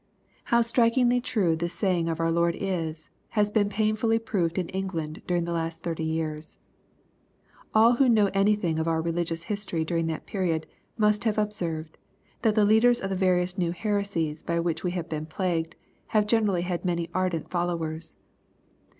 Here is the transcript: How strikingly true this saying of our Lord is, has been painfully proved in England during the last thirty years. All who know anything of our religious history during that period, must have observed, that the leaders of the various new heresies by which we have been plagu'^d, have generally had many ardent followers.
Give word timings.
How 0.45 0.61
strikingly 0.63 1.21
true 1.21 1.55
this 1.55 1.75
saying 1.75 2.09
of 2.09 2.19
our 2.19 2.31
Lord 2.31 2.55
is, 2.59 3.11
has 3.37 3.51
been 3.51 3.69
painfully 3.69 4.17
proved 4.17 4.57
in 4.57 4.67
England 4.69 5.21
during 5.27 5.43
the 5.45 5.51
last 5.51 5.83
thirty 5.83 6.03
years. 6.03 6.57
All 7.75 7.93
who 7.97 8.09
know 8.09 8.31
anything 8.33 8.79
of 8.79 8.87
our 8.87 8.99
religious 8.99 9.43
history 9.43 9.85
during 9.85 10.07
that 10.07 10.25
period, 10.25 10.65
must 10.97 11.23
have 11.25 11.37
observed, 11.37 11.99
that 12.41 12.55
the 12.55 12.65
leaders 12.65 12.99
of 12.99 13.11
the 13.11 13.15
various 13.15 13.59
new 13.59 13.73
heresies 13.73 14.41
by 14.41 14.59
which 14.59 14.83
we 14.83 14.89
have 14.89 15.07
been 15.07 15.27
plagu'^d, 15.27 15.73
have 16.07 16.25
generally 16.25 16.63
had 16.63 16.83
many 16.83 17.07
ardent 17.13 17.51
followers. 17.51 18.15